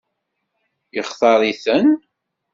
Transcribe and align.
Yextaṛ-iten? 0.95 1.87